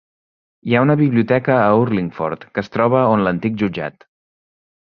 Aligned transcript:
Hi 0.69 0.73
ha 0.77 0.81
una 0.85 0.95
biblioteca 1.01 1.53
a 1.65 1.77
Urlingford, 1.83 2.49
que 2.57 2.65
es 2.65 2.75
troba 2.79 3.05
on 3.13 3.27
l'antic 3.27 3.61
jutjat. 3.63 4.09